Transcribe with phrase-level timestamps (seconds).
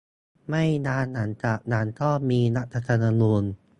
[0.49, 3.43] ไม่นานหลังจากนั้นก็มีรัฐธรรมนูญ